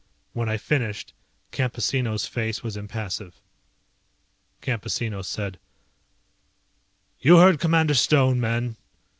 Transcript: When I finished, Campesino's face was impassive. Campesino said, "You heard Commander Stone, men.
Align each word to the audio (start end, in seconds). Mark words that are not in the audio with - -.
When 0.33 0.49
I 0.49 0.57
finished, 0.57 1.13
Campesino's 1.51 2.25
face 2.25 2.63
was 2.63 2.75
impassive. 2.75 3.35
Campesino 4.59 5.21
said, 5.23 5.59
"You 7.19 7.37
heard 7.37 7.59
Commander 7.59 7.93
Stone, 7.93 8.39
men. 8.39 8.77